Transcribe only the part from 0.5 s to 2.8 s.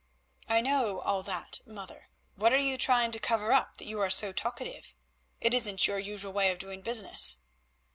know all that, mother. What are you